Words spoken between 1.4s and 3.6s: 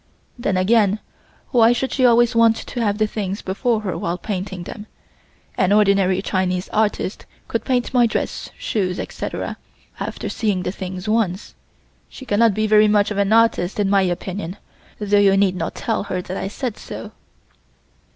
why should she always want to have the things